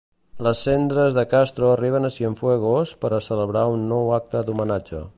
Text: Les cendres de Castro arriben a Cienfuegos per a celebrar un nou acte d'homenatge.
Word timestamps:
Les 0.45 0.61
cendres 0.67 1.17
de 1.17 1.25
Castro 1.33 1.69
arriben 1.73 2.09
a 2.09 2.11
Cienfuegos 2.15 2.97
per 3.05 3.15
a 3.19 3.23
celebrar 3.29 3.67
un 3.79 3.89
nou 3.93 4.15
acte 4.21 4.47
d'homenatge. 4.51 5.09